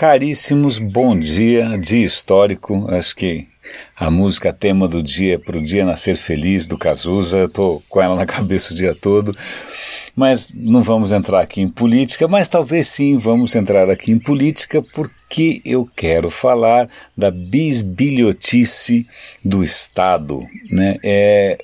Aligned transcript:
Caríssimos, 0.00 0.78
bom 0.78 1.14
dia, 1.14 1.76
dia 1.76 2.06
histórico. 2.06 2.86
Acho 2.88 3.14
que 3.14 3.46
a 3.94 4.10
música 4.10 4.50
tema 4.50 4.88
do 4.88 5.02
dia 5.02 5.38
para 5.38 5.58
o 5.58 5.60
dia 5.60 5.84
nascer 5.84 6.16
feliz 6.16 6.66
do 6.66 6.78
Cazuza, 6.78 7.44
estou 7.44 7.82
com 7.86 8.00
ela 8.00 8.16
na 8.16 8.24
cabeça 8.24 8.72
o 8.72 8.74
dia 8.74 8.94
todo. 8.94 9.36
Mas 10.16 10.48
não 10.54 10.82
vamos 10.82 11.12
entrar 11.12 11.42
aqui 11.42 11.60
em 11.60 11.68
política, 11.68 12.26
mas 12.26 12.48
talvez 12.48 12.88
sim 12.88 13.18
vamos 13.18 13.54
entrar 13.54 13.90
aqui 13.90 14.10
em 14.10 14.18
política 14.18 14.80
porque 14.80 15.60
eu 15.66 15.86
quero 15.94 16.30
falar 16.30 16.88
da 17.14 17.30
bisbilhotice 17.30 19.06
do 19.44 19.62
Estado. 19.62 20.40
Né? 20.70 20.96
É, 21.04 21.58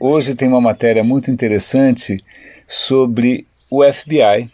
hoje 0.00 0.34
tem 0.34 0.48
uma 0.48 0.60
matéria 0.60 1.04
muito 1.04 1.30
interessante 1.30 2.24
sobre 2.66 3.46
o 3.70 3.84
FBI, 3.84 4.50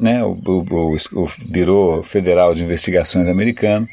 né, 0.00 0.24
o, 0.24 0.32
o, 0.44 0.96
o 0.96 1.28
Biro 1.46 2.02
Federal 2.02 2.54
de 2.54 2.64
Investigações 2.64 3.28
americano, 3.28 3.86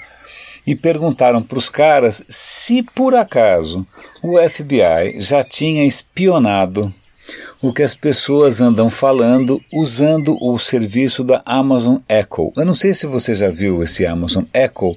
e 0.66 0.76
perguntaram 0.76 1.42
para 1.42 1.58
os 1.58 1.70
caras 1.70 2.24
se 2.28 2.84
por 2.84 3.16
acaso 3.16 3.88
o 4.22 4.38
FBI 4.38 5.22
já 5.22 5.42
tinha 5.42 5.86
espionado 5.86 6.94
o 7.62 7.72
que 7.72 7.82
as 7.82 7.96
pessoas 7.96 8.60
andam 8.60 8.90
falando 8.90 9.62
usando 9.72 10.38
o 10.42 10.60
serviço 10.60 11.24
da 11.24 11.42
Amazon 11.46 11.98
Echo. 12.08 12.52
Eu 12.56 12.66
não 12.66 12.74
sei 12.74 12.94
se 12.94 13.08
você 13.08 13.34
já 13.34 13.50
viu 13.50 13.82
esse 13.82 14.06
Amazon 14.06 14.44
Echo. 14.54 14.96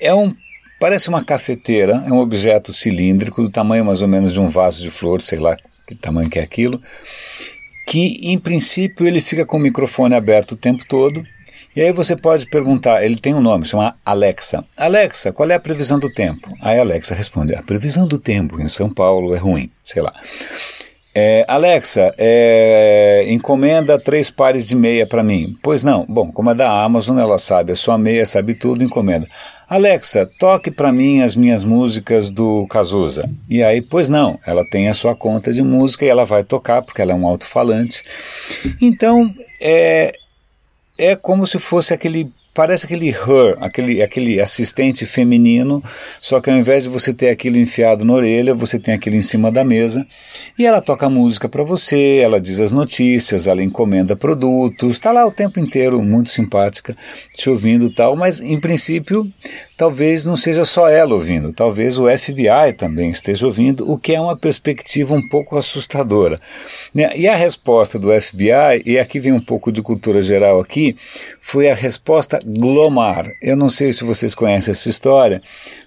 É 0.00 0.14
um 0.14 0.34
parece 0.78 1.08
uma 1.08 1.24
cafeteira, 1.24 2.04
é 2.06 2.12
um 2.12 2.18
objeto 2.18 2.72
cilíndrico 2.72 3.42
do 3.42 3.50
tamanho 3.50 3.84
mais 3.84 4.00
ou 4.00 4.08
menos 4.08 4.32
de 4.32 4.40
um 4.40 4.48
vaso 4.48 4.80
de 4.80 4.90
flor, 4.90 5.20
sei 5.20 5.38
lá 5.38 5.56
que 5.86 5.94
tamanho 5.94 6.28
que 6.28 6.38
é 6.38 6.42
aquilo 6.42 6.80
que 7.88 8.20
em 8.22 8.38
princípio 8.38 9.06
ele 9.06 9.18
fica 9.18 9.46
com 9.46 9.56
o 9.56 9.60
microfone 9.60 10.14
aberto 10.14 10.52
o 10.52 10.56
tempo 10.56 10.84
todo. 10.86 11.24
E 11.74 11.80
aí 11.80 11.90
você 11.90 12.14
pode 12.14 12.46
perguntar, 12.46 13.02
ele 13.02 13.16
tem 13.16 13.34
um 13.34 13.40
nome, 13.40 13.64
chama 13.64 13.96
Alexa. 14.04 14.62
Alexa, 14.76 15.32
qual 15.32 15.48
é 15.50 15.54
a 15.54 15.60
previsão 15.60 15.98
do 15.98 16.12
tempo? 16.12 16.54
Aí 16.60 16.76
a 16.76 16.82
Alexa 16.82 17.14
responde, 17.14 17.54
a 17.54 17.62
previsão 17.62 18.06
do 18.06 18.18
tempo 18.18 18.60
em 18.60 18.68
São 18.68 18.90
Paulo 18.90 19.34
é 19.34 19.38
ruim, 19.38 19.70
sei 19.82 20.02
lá. 20.02 20.12
É, 21.14 21.46
Alexa, 21.48 22.12
é, 22.18 23.24
encomenda 23.28 23.98
três 23.98 24.30
pares 24.30 24.68
de 24.68 24.76
meia 24.76 25.06
para 25.06 25.24
mim. 25.24 25.56
Pois 25.62 25.82
não. 25.82 26.04
Bom, 26.06 26.30
como 26.30 26.50
é 26.50 26.54
da 26.54 26.70
Amazon, 26.70 27.18
ela 27.18 27.38
sabe, 27.38 27.72
a 27.72 27.76
sua 27.76 27.96
meia 27.96 28.26
sabe 28.26 28.52
tudo, 28.52 28.84
encomenda. 28.84 29.26
Alexa, 29.68 30.28
toque 30.38 30.70
para 30.70 30.90
mim 30.90 31.20
as 31.20 31.34
minhas 31.34 31.62
músicas 31.62 32.30
do 32.30 32.66
Cazuza. 32.68 33.28
E 33.50 33.62
aí, 33.62 33.82
pois 33.82 34.08
não, 34.08 34.38
ela 34.46 34.64
tem 34.64 34.88
a 34.88 34.94
sua 34.94 35.14
conta 35.14 35.52
de 35.52 35.62
música 35.62 36.06
e 36.06 36.08
ela 36.08 36.24
vai 36.24 36.42
tocar, 36.42 36.80
porque 36.80 37.02
ela 37.02 37.12
é 37.12 37.14
um 37.14 37.26
alto-falante. 37.26 38.02
Então, 38.80 39.34
é, 39.60 40.14
é 40.96 41.14
como 41.14 41.46
se 41.46 41.58
fosse 41.58 41.92
aquele 41.92 42.32
parece 42.58 42.86
aquele 42.86 43.10
her, 43.10 43.56
aquele, 43.60 44.02
aquele 44.02 44.40
assistente 44.40 45.06
feminino, 45.06 45.80
só 46.20 46.40
que 46.40 46.50
ao 46.50 46.56
invés 46.56 46.82
de 46.82 46.88
você 46.88 47.14
ter 47.14 47.28
aquilo 47.28 47.56
enfiado 47.56 48.04
na 48.04 48.12
orelha, 48.12 48.52
você 48.52 48.80
tem 48.80 48.92
aquilo 48.92 49.14
em 49.14 49.22
cima 49.22 49.48
da 49.48 49.62
mesa. 49.62 50.04
E 50.58 50.66
ela 50.66 50.80
toca 50.80 51.08
música 51.08 51.48
para 51.48 51.62
você, 51.62 52.18
ela 52.20 52.40
diz 52.40 52.60
as 52.60 52.72
notícias, 52.72 53.46
ela 53.46 53.62
encomenda 53.62 54.16
produtos, 54.16 54.90
está 54.90 55.12
lá 55.12 55.24
o 55.24 55.30
tempo 55.30 55.60
inteiro, 55.60 56.02
muito 56.02 56.30
simpática, 56.30 56.96
te 57.32 57.48
ouvindo 57.48 57.90
tal, 57.90 58.16
mas 58.16 58.40
em 58.40 58.58
princípio 58.58 59.32
talvez 59.78 60.24
não 60.24 60.34
seja 60.34 60.64
só 60.64 60.88
ela 60.88 61.14
ouvindo, 61.14 61.52
talvez 61.52 62.00
o 62.00 62.06
FBI 62.10 62.72
também 62.76 63.10
esteja 63.10 63.46
ouvindo, 63.46 63.88
o 63.88 63.96
que 63.96 64.12
é 64.12 64.20
uma 64.20 64.36
perspectiva 64.36 65.14
um 65.14 65.26
pouco 65.28 65.56
assustadora. 65.56 66.40
Né? 66.92 67.16
E 67.16 67.28
a 67.28 67.36
resposta 67.36 67.96
do 67.96 68.08
FBI, 68.20 68.82
e 68.84 68.98
aqui 68.98 69.20
vem 69.20 69.32
um 69.32 69.40
pouco 69.40 69.70
de 69.70 69.80
cultura 69.80 70.20
geral 70.20 70.60
aqui, 70.60 70.96
foi 71.40 71.70
a 71.70 71.76
resposta 71.76 72.40
Glomar. 72.44 73.30
Eu 73.40 73.56
não 73.56 73.68
sei 73.68 73.92
se 73.92 74.02
vocês 74.02 74.34
conhecem 74.34 74.72
essa 74.72 74.88
história, 74.88 75.40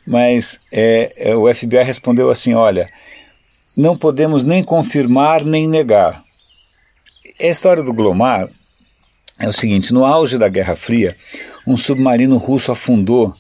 mas 0.08 0.62
é, 0.72 1.12
é, 1.18 1.36
o 1.36 1.54
FBI 1.54 1.84
respondeu 1.84 2.30
assim: 2.30 2.54
olha, 2.54 2.90
não 3.76 3.98
podemos 3.98 4.46
nem 4.46 4.64
confirmar 4.64 5.44
nem 5.44 5.68
negar. 5.68 6.24
A 7.38 7.48
história 7.48 7.84
do 7.84 7.94
Glomar 7.94 8.48
é 9.38 9.50
o 9.50 9.54
seguinte: 9.54 9.94
no 9.94 10.06
auge 10.06 10.38
da 10.38 10.48
Guerra 10.48 10.78
Fria, 10.78 11.18
um 11.68 11.76
submarino 11.76 12.38
russo 12.38 12.72
afundou 12.72 13.36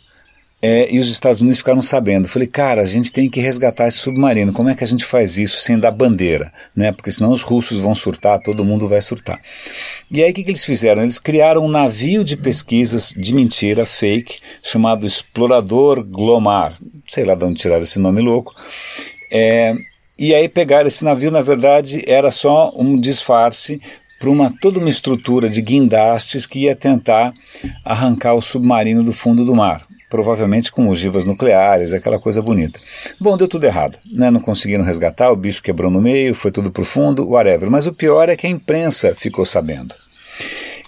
é, 0.62 0.94
e 0.94 1.00
os 1.00 1.10
Estados 1.10 1.42
Unidos 1.42 1.58
ficaram 1.58 1.82
sabendo. 1.82 2.28
Falei, 2.28 2.48
cara, 2.48 2.82
a 2.82 2.86
gente 2.86 3.12
tem 3.12 3.28
que 3.28 3.42
resgatar 3.42 3.88
esse 3.88 3.98
submarino. 3.98 4.54
Como 4.54 4.70
é 4.70 4.76
que 4.76 4.84
a 4.84 4.88
gente 4.88 5.04
faz 5.04 5.38
isso 5.38 5.60
sem 5.60 5.80
dar 5.80 5.90
bandeira? 5.90 6.54
Né? 6.76 6.92
Porque 6.92 7.10
senão 7.10 7.32
os 7.32 7.42
russos 7.42 7.80
vão 7.80 7.96
surtar, 7.96 8.40
todo 8.40 8.64
mundo 8.64 8.88
vai 8.88 9.02
surtar. 9.02 9.42
E 10.12 10.24
aí 10.24 10.30
o 10.30 10.34
que, 10.34 10.44
que 10.44 10.52
eles 10.52 10.64
fizeram? 10.64 11.02
Eles 11.02 11.18
criaram 11.18 11.66
um 11.66 11.70
navio 11.70 12.24
de 12.24 12.38
pesquisas 12.38 13.12
de 13.18 13.34
mentira, 13.34 13.86
fake, 13.86 14.40
chamado 14.62 15.06
Explorador 15.06 16.04
Glomar. 16.04 16.74
Sei 17.08 17.24
lá 17.24 17.34
de 17.34 17.44
onde 17.44 17.60
tiraram 17.60 17.82
esse 17.82 18.00
nome 18.00 18.22
louco. 18.22 18.54
É, 19.32 19.74
e 20.20 20.36
aí 20.36 20.48
pegaram 20.48 20.88
esse 20.88 21.04
navio, 21.04 21.32
na 21.32 21.42
verdade, 21.42 22.04
era 22.06 22.30
só 22.30 22.72
um 22.76 23.00
disfarce 23.00 23.82
para 24.20 24.30
uma 24.30 24.54
toda 24.62 24.78
uma 24.78 24.90
estrutura 24.90 25.50
de 25.50 25.60
guindastes 25.64 26.46
que 26.46 26.60
ia 26.60 26.76
tentar 26.76 27.34
arrancar 27.84 28.36
o 28.36 28.42
submarino 28.42 29.04
do 29.04 29.12
fundo 29.12 29.44
do 29.44 29.56
mar 29.56 29.88
provavelmente 30.12 30.74
com 30.74 30.90
ogivas 30.90 31.24
nucleares, 31.24 31.94
aquela 31.94 32.20
coisa 32.20 32.42
bonita. 32.42 32.78
Bom, 33.18 33.38
deu 33.38 33.48
tudo 33.48 33.64
errado, 33.64 33.98
né? 34.06 34.30
não 34.30 34.42
conseguiram 34.42 34.84
resgatar, 34.84 35.32
o 35.32 35.38
bicho 35.38 35.64
quebrou 35.64 35.90
no 35.90 36.02
meio, 36.02 36.36
foi 36.36 36.52
tudo 36.52 36.70
para 36.70 36.82
o 36.82 36.86
fundo, 36.86 37.30
whatever. 37.30 37.72
Mas 37.72 37.88
o 37.88 37.94
pior 37.94 38.28
é 38.28 38.36
que 38.36 38.46
a 38.46 38.50
imprensa 38.50 39.16
ficou 39.16 39.46
sabendo. 39.46 39.96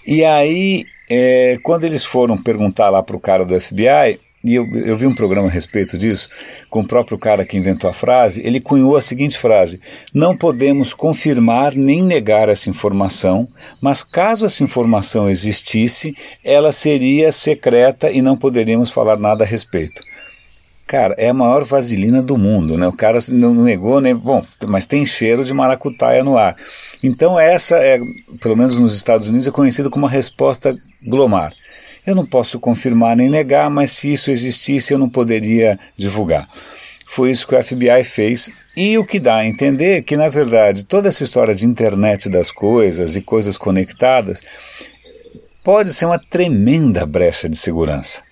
E 0.06 0.22
aí, 0.22 0.84
é, 1.08 1.58
quando 1.62 1.84
eles 1.84 2.04
foram 2.04 2.36
perguntar 2.36 2.90
lá 2.90 3.02
para 3.02 3.16
o 3.16 3.20
cara 3.20 3.46
do 3.46 3.58
FBI, 3.58 4.20
e 4.44 4.54
eu, 4.54 4.68
eu, 4.76 4.94
vi 4.94 5.06
um 5.06 5.14
programa 5.14 5.48
a 5.48 5.50
respeito 5.50 5.96
disso, 5.96 6.28
com 6.68 6.80
o 6.80 6.86
próprio 6.86 7.16
cara 7.16 7.46
que 7.46 7.56
inventou 7.56 7.88
a 7.88 7.94
frase, 7.94 8.42
ele 8.44 8.60
cunhou 8.60 8.94
a 8.94 9.00
seguinte 9.00 9.38
frase: 9.38 9.80
Não 10.12 10.36
podemos 10.36 10.92
confirmar 10.92 11.74
nem 11.74 12.02
negar 12.02 12.50
essa 12.50 12.68
informação, 12.68 13.48
mas 13.80 14.02
caso 14.02 14.44
essa 14.44 14.62
informação 14.62 15.30
existisse, 15.30 16.14
ela 16.44 16.72
seria 16.72 17.32
secreta 17.32 18.10
e 18.10 18.20
não 18.20 18.36
poderíamos 18.36 18.90
falar 18.90 19.16
nada 19.16 19.44
a 19.44 19.46
respeito. 19.46 20.02
Cara, 20.86 21.14
é 21.16 21.30
a 21.30 21.34
maior 21.34 21.64
vaselina 21.64 22.22
do 22.22 22.36
mundo, 22.36 22.76
né? 22.76 22.86
O 22.86 22.92
cara 22.92 23.18
não 23.30 23.54
negou, 23.54 23.98
né? 23.98 24.12
Bom, 24.12 24.44
mas 24.68 24.84
tem 24.84 25.06
cheiro 25.06 25.42
de 25.42 25.54
maracutaia 25.54 26.22
no 26.22 26.36
ar. 26.36 26.54
Então 27.02 27.40
essa 27.40 27.76
é, 27.76 27.98
pelo 28.42 28.56
menos 28.56 28.78
nos 28.78 28.94
Estados 28.94 29.26
Unidos, 29.26 29.48
é 29.48 29.50
conhecida 29.50 29.88
como 29.88 30.04
a 30.04 30.10
resposta 30.10 30.76
glomar. 31.02 31.54
Eu 32.06 32.14
não 32.14 32.26
posso 32.26 32.60
confirmar 32.60 33.16
nem 33.16 33.30
negar, 33.30 33.70
mas 33.70 33.92
se 33.92 34.12
isso 34.12 34.30
existisse 34.30 34.92
eu 34.92 34.98
não 34.98 35.08
poderia 35.08 35.78
divulgar. 35.96 36.48
Foi 37.06 37.30
isso 37.30 37.46
que 37.46 37.54
o 37.54 37.62
FBI 37.62 38.02
fez. 38.04 38.50
E 38.76 38.98
o 38.98 39.04
que 39.04 39.20
dá 39.20 39.36
a 39.36 39.46
entender 39.46 39.98
é 39.98 40.02
que, 40.02 40.16
na 40.16 40.28
verdade, 40.28 40.84
toda 40.84 41.08
essa 41.08 41.22
história 41.22 41.54
de 41.54 41.64
internet 41.64 42.28
das 42.28 42.50
coisas 42.50 43.14
e 43.16 43.20
coisas 43.20 43.56
conectadas 43.56 44.42
pode 45.62 45.94
ser 45.94 46.06
uma 46.06 46.18
tremenda 46.18 47.06
brecha 47.06 47.48
de 47.48 47.56
segurança. 47.56 48.22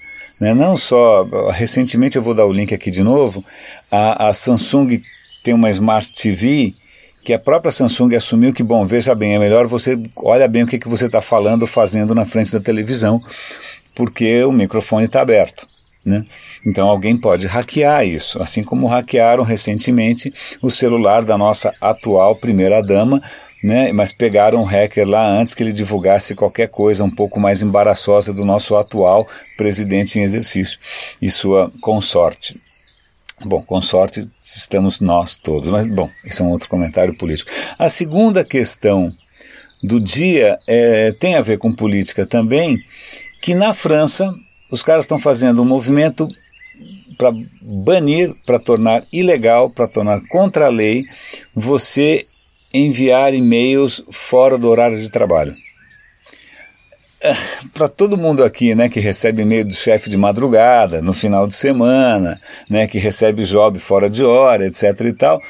Né? 0.40 0.52
Não 0.52 0.76
só, 0.76 1.24
recentemente 1.50 2.16
eu 2.16 2.22
vou 2.22 2.34
dar 2.34 2.44
o 2.44 2.52
link 2.52 2.74
aqui 2.74 2.90
de 2.90 3.02
novo, 3.02 3.44
a, 3.90 4.28
a 4.28 4.34
Samsung 4.34 5.00
tem 5.42 5.54
uma 5.54 5.70
Smart 5.70 6.12
TV 6.12 6.74
que 7.24 7.32
a 7.32 7.38
própria 7.38 7.70
Samsung 7.70 8.14
assumiu 8.16 8.52
que, 8.52 8.62
bom, 8.62 8.84
veja 8.86 9.14
bem, 9.14 9.34
é 9.34 9.38
melhor 9.38 9.66
você, 9.66 9.96
olha 10.16 10.48
bem 10.48 10.64
o 10.64 10.66
que, 10.66 10.78
que 10.78 10.88
você 10.88 11.06
está 11.06 11.20
falando, 11.20 11.66
fazendo 11.66 12.14
na 12.14 12.24
frente 12.24 12.52
da 12.52 12.60
televisão, 12.60 13.20
porque 13.94 14.42
o 14.44 14.52
microfone 14.52 15.06
está 15.06 15.20
aberto. 15.20 15.68
Né? 16.04 16.24
Então 16.66 16.88
alguém 16.88 17.16
pode 17.16 17.46
hackear 17.46 18.04
isso, 18.04 18.42
assim 18.42 18.64
como 18.64 18.88
hackearam 18.88 19.44
recentemente 19.44 20.34
o 20.60 20.68
celular 20.68 21.24
da 21.24 21.38
nossa 21.38 21.72
atual 21.80 22.34
primeira-dama, 22.34 23.22
né? 23.62 23.92
mas 23.92 24.12
pegaram 24.12 24.60
um 24.60 24.64
hacker 24.64 25.06
lá 25.06 25.24
antes 25.24 25.54
que 25.54 25.62
ele 25.62 25.72
divulgasse 25.72 26.34
qualquer 26.34 26.68
coisa 26.68 27.04
um 27.04 27.10
pouco 27.10 27.38
mais 27.38 27.62
embaraçosa 27.62 28.32
do 28.32 28.44
nosso 28.44 28.74
atual 28.74 29.28
presidente 29.56 30.18
em 30.18 30.22
exercício 30.22 30.76
e 31.20 31.30
sua 31.30 31.70
consorte. 31.80 32.60
Bom, 33.44 33.62
com 33.62 33.80
sorte 33.80 34.28
estamos 34.40 35.00
nós 35.00 35.36
todos, 35.36 35.68
mas 35.68 35.88
bom, 35.88 36.08
isso 36.24 36.42
é 36.42 36.46
um 36.46 36.50
outro 36.50 36.68
comentário 36.68 37.16
político. 37.16 37.50
A 37.78 37.88
segunda 37.88 38.44
questão 38.44 39.12
do 39.82 39.98
dia 39.98 40.58
é, 40.66 41.12
tem 41.12 41.34
a 41.34 41.40
ver 41.40 41.58
com 41.58 41.72
política 41.72 42.24
também, 42.24 42.78
que 43.40 43.54
na 43.54 43.74
França 43.74 44.32
os 44.70 44.82
caras 44.82 45.04
estão 45.04 45.18
fazendo 45.18 45.60
um 45.60 45.64
movimento 45.64 46.28
para 47.18 47.32
banir, 47.62 48.34
para 48.46 48.58
tornar 48.58 49.04
ilegal, 49.12 49.70
para 49.70 49.88
tornar 49.88 50.20
contra 50.28 50.66
a 50.66 50.70
lei, 50.70 51.04
você 51.54 52.26
enviar 52.72 53.34
e-mails 53.34 54.02
fora 54.10 54.56
do 54.56 54.68
horário 54.68 55.00
de 55.00 55.10
trabalho. 55.10 55.54
Para 57.72 57.88
todo 57.88 58.18
mundo 58.18 58.42
aqui, 58.44 58.74
né, 58.74 58.88
que 58.88 59.00
recebe 59.00 59.42
e-mail 59.42 59.64
do 59.64 59.74
chefe 59.74 60.10
de 60.10 60.16
madrugada, 60.16 61.00
no 61.00 61.12
final 61.12 61.46
de 61.46 61.54
semana, 61.54 62.40
né, 62.68 62.86
que 62.86 62.98
recebe 62.98 63.44
job 63.44 63.78
fora 63.78 64.10
de 64.10 64.24
hora, 64.24 64.66
etc 64.66 65.00
e 65.06 65.12
tal, 65.12 65.40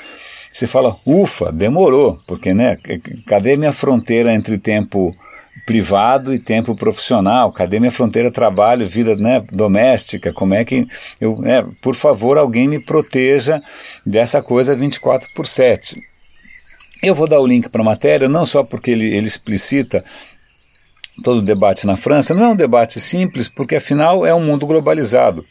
você 0.53 0.67
fala, 0.67 0.97
ufa, 1.07 1.51
demorou, 1.51 2.21
porque, 2.27 2.53
né, 2.53 2.77
cadê 3.27 3.57
minha 3.57 3.73
fronteira 3.73 4.33
entre 4.33 4.59
tempo 4.59 5.17
privado 5.67 6.35
e 6.35 6.39
tempo 6.39 6.75
profissional. 6.75 7.53
Cadê 7.53 7.79
minha 7.79 7.91
fronteira 7.91 8.31
trabalho, 8.31 8.87
vida 8.87 9.17
né, 9.17 9.43
doméstica? 9.53 10.33
Como 10.33 10.55
é 10.55 10.65
que 10.65 10.87
eu, 11.21 11.41
é, 11.45 11.65
por 11.81 11.95
favor, 11.95 12.37
alguém 12.37 12.69
me 12.69 12.79
proteja 12.79 13.63
dessa 14.05 14.43
coisa 14.43 14.75
24 14.75 15.31
por 15.35 15.47
7. 15.47 16.03
Eu 17.03 17.15
vou 17.15 17.27
dar 17.27 17.41
o 17.41 17.47
link 17.47 17.69
para 17.69 17.81
a 17.81 17.85
matéria, 17.85 18.29
não 18.29 18.45
só 18.45 18.63
porque 18.63 18.91
ele, 18.91 19.07
ele 19.07 19.27
explicita 19.27 20.05
todo 21.23 21.38
o 21.38 21.44
debate 21.44 21.87
na 21.87 21.97
França, 21.97 22.35
não 22.35 22.44
é 22.44 22.49
um 22.49 22.56
debate 22.56 23.00
simples, 23.00 23.49
porque 23.49 23.76
afinal 23.76 24.25
é 24.25 24.35
um 24.35 24.44
mundo 24.44 24.67
globalizado. 24.67 25.44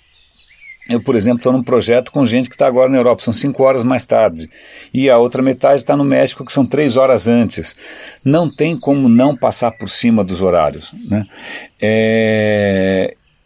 Eu, 0.90 1.00
por 1.00 1.16
exemplo, 1.16 1.38
estou 1.38 1.54
num 1.54 1.64
projeto 1.64 2.12
com 2.12 2.26
gente 2.26 2.50
que 2.50 2.56
está 2.56 2.66
agora 2.66 2.90
na 2.90 2.98
Europa, 2.98 3.24
são 3.24 3.34
cinco 3.34 3.64
horas 3.64 3.84
mais 3.84 4.06
tarde. 4.06 4.50
E 4.94 5.10
a 5.10 5.18
outra 5.18 5.42
metade 5.42 5.76
está 5.76 5.96
no 5.96 6.04
México, 6.04 6.44
que 6.44 6.52
são 6.52 6.66
três 6.66 6.98
horas 6.98 7.28
antes. 7.28 7.78
Não 8.26 8.50
tem 8.54 8.78
como 8.78 9.08
não 9.08 9.38
passar 9.38 9.72
por 9.78 9.88
cima 9.88 10.24
dos 10.24 10.42
horários. 10.42 10.92
Né? 11.08 11.26
É... 11.80 12.71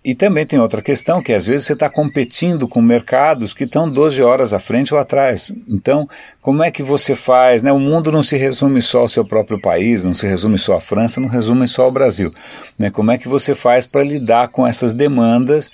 E 0.05 0.13
também 0.13 0.45
tem 0.45 0.59
outra 0.59 0.83
questão, 0.83 1.19
que 1.19 1.33
às 1.33 1.47
vezes 1.47 1.65
você 1.65 1.73
está 1.73 1.89
competindo 1.89 2.67
com 2.67 2.79
mercados 2.79 3.55
que 3.55 3.63
estão 3.63 3.89
12 3.89 4.21
horas 4.21 4.53
à 4.53 4.59
frente 4.59 4.93
ou 4.93 4.99
atrás. 4.99 5.51
Então, 5.67 6.07
como 6.39 6.61
é 6.61 6.69
que 6.69 6.83
você 6.83 7.15
faz? 7.15 7.63
Né? 7.63 7.71
O 7.71 7.79
mundo 7.79 8.11
não 8.11 8.21
se 8.21 8.37
resume 8.37 8.83
só 8.83 8.99
ao 8.99 9.07
seu 9.07 9.25
próprio 9.25 9.59
país, 9.59 10.05
não 10.05 10.13
se 10.13 10.27
resume 10.27 10.59
só 10.59 10.73
à 10.73 10.79
França, 10.79 11.19
não 11.19 11.27
resume 11.27 11.67
só 11.67 11.81
ao 11.85 11.91
Brasil. 11.91 12.31
Né? 12.77 12.91
Como 12.91 13.09
é 13.09 13.17
que 13.17 13.27
você 13.27 13.55
faz 13.55 13.87
para 13.87 14.03
lidar 14.03 14.49
com 14.49 14.67
essas 14.67 14.93
demandas 14.93 15.71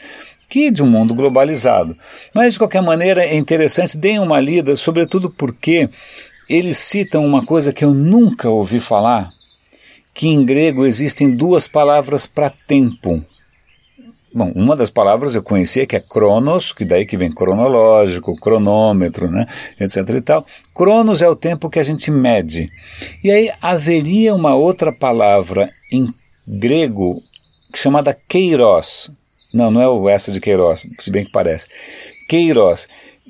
que 0.48 0.72
de 0.72 0.82
um 0.82 0.90
mundo 0.90 1.14
globalizado. 1.14 1.98
Mas, 2.34 2.54
de 2.54 2.60
qualquer 2.60 2.82
maneira, 2.82 3.26
é 3.26 3.36
interessante, 3.36 3.98
deem 3.98 4.20
uma 4.20 4.40
lida, 4.40 4.78
sobretudo 4.78 5.30
porque 5.30 5.90
eles 6.50 6.78
citam 6.78 7.26
uma 7.26 7.46
coisa 7.46 7.74
que 7.74 7.84
eu 7.84 7.94
nunca 7.94 8.50
ouvi 8.50 8.80
falar, 8.80 9.28
que 10.14 10.30
em 10.30 10.46
grego 10.46 10.86
existem 10.86 11.36
duas 11.36 11.68
palavras 11.68 12.26
para 12.26 12.50
tempo. 12.50 13.26
Bom, 14.34 14.52
uma 14.56 14.76
das 14.76 14.90
palavras 14.90 15.36
eu 15.36 15.44
conhecia 15.44 15.86
que 15.86 15.96
é 15.96 16.00
cronos, 16.00 16.72
que 16.72 16.86
daí 16.86 17.06
que 17.06 17.18
vem 17.18 17.30
cronológico, 17.30 18.36
cronômetro, 18.38 19.30
né, 19.30 19.46
etc 19.80 19.98
e 20.16 20.22
tal. 20.22 20.46
Cronos 20.74 21.22
é 21.22 21.28
o 21.28 21.36
tempo 21.36 21.70
que 21.70 21.80
a 21.80 21.84
gente 21.84 22.10
mede. 22.10 22.72
E 23.24 23.30
aí 23.30 23.52
haveria 23.62 24.34
uma 24.34 24.56
outra 24.56 24.92
palavra 24.92 25.70
em 25.92 26.14
grego 26.48 27.22
chamada 27.76 28.16
keiros, 28.30 29.10
não, 29.54 29.70
não 29.70 29.82
é 29.82 29.88
o 29.88 30.08
essa 30.08 30.32
de 30.32 30.40
Queiroz, 30.40 30.84
se 30.98 31.12
bem 31.12 31.26
que 31.26 31.32
parece. 31.32 31.68
Queiroz, 32.28 32.88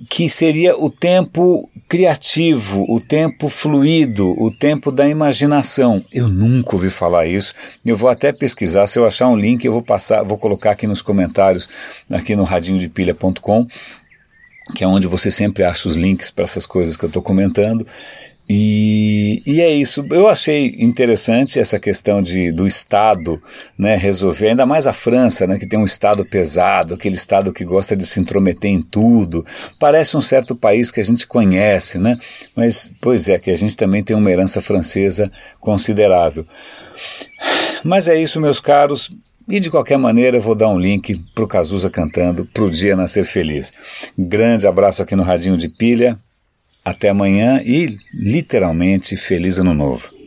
que 0.10 0.28
seria 0.30 0.78
o 0.78 0.90
tempo 0.90 1.70
criativo, 1.88 2.86
o 2.90 3.00
tempo 3.00 3.50
fluido, 3.50 4.32
o 4.42 4.50
tempo 4.50 4.92
da 4.92 5.08
imaginação. 5.08 6.04
Eu 6.12 6.30
nunca 6.30 6.76
ouvi 6.76 6.90
falar 6.90 7.28
isso. 7.28 7.54
Eu 7.86 7.96
vou 7.96 8.10
até 8.10 8.32
pesquisar, 8.32 8.88
se 8.88 8.98
eu 8.98 9.06
achar 9.06 9.28
um 9.28 9.36
link, 9.36 9.66
eu 9.66 9.74
vou 9.74 9.84
passar, 9.84 10.24
vou 10.24 10.38
colocar 10.38 10.72
aqui 10.72 10.88
nos 10.88 11.02
comentários, 11.02 11.68
aqui 12.10 12.36
no 12.36 12.44
radinhodepilha.com, 12.44 13.68
que 14.74 14.84
é 14.84 14.88
onde 14.88 15.08
você 15.08 15.30
sempre 15.30 15.64
acha 15.64 15.88
os 15.88 15.98
links 15.98 16.32
para 16.32 16.46
essas 16.46 16.66
coisas 16.66 16.96
que 16.96 17.04
eu 17.04 17.08
estou 17.08 17.22
comentando. 17.22 17.86
E, 18.54 19.42
e, 19.46 19.62
é 19.62 19.70
isso. 19.70 20.04
Eu 20.12 20.28
achei 20.28 20.76
interessante 20.78 21.58
essa 21.58 21.80
questão 21.80 22.22
de, 22.22 22.52
do 22.52 22.68
Estado 22.68 23.42
né, 23.78 23.96
resolver, 23.96 24.50
ainda 24.50 24.66
mais 24.66 24.86
a 24.88 24.92
França, 24.92 25.48
né, 25.48 25.58
que 25.58 25.66
tem 25.66 25.80
um 25.80 25.86
Estado 25.86 26.26
pesado, 26.26 26.96
aquele 26.96 27.16
Estado 27.16 27.54
que 27.54 27.64
gosta 27.64 27.96
de 27.96 28.06
se 28.06 28.20
intrometer 28.20 28.70
em 28.70 28.82
tudo. 28.82 29.46
Parece 29.80 30.18
um 30.18 30.22
certo 30.22 30.54
país 30.54 30.92
que 30.92 31.00
a 31.00 31.04
gente 31.04 31.26
conhece, 31.26 31.98
né? 31.98 32.18
mas, 32.58 32.94
pois 33.02 33.30
é, 33.30 33.40
que 33.40 33.50
a 33.50 33.56
gente 33.56 33.78
também 33.78 34.04
tem 34.04 34.18
uma 34.18 34.30
herança 34.30 34.60
francesa 34.60 35.32
considerável. 35.62 36.46
Mas 37.86 38.10
é 38.10 38.22
isso, 38.22 38.42
meus 38.42 38.60
caros. 38.60 39.10
E 39.48 39.62
de 39.62 39.72
qualquer 39.72 39.98
maneira, 39.98 40.36
eu 40.36 40.42
vou 40.42 40.56
dar 40.56 40.68
um 40.68 40.78
link 40.78 41.24
para 41.34 41.46
o 41.46 41.48
Cazuza 41.48 41.90
cantando 41.90 42.46
para 42.54 42.64
o 42.64 42.70
Dia 42.70 42.98
Nascer 42.98 43.24
Feliz. 43.24 43.72
Grande 44.20 44.68
abraço 44.68 45.02
aqui 45.02 45.16
no 45.16 45.24
Radinho 45.24 45.56
de 45.56 45.70
Pilha. 45.70 46.18
Até 46.84 47.10
amanhã 47.10 47.62
e 47.64 47.96
literalmente 48.14 49.16
feliz 49.16 49.60
ano 49.60 49.74
novo. 49.74 50.21